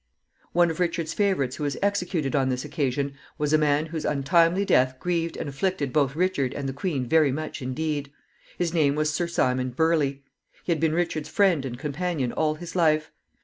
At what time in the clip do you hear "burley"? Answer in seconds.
9.69-10.23